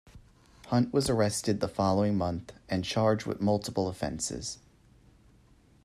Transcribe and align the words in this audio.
Hunt 0.69 0.91
was 0.91 1.11
arrested 1.11 1.59
the 1.59 1.67
following 1.67 2.17
month 2.17 2.53
and 2.67 2.83
charged 2.83 3.27
with 3.27 3.39
multiple 3.39 3.87
offenses. 3.87 4.57